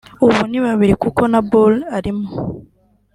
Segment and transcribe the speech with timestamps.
[0.25, 2.27] ubu ni babiri kuko na Bull arimo